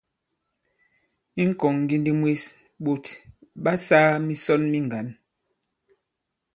[1.41, 2.43] I ŋ̀kɔ̀ŋŋgindi mwes,
[2.83, 3.05] ɓòt
[3.63, 5.07] ɓa sāā misɔn mi ŋgǎn.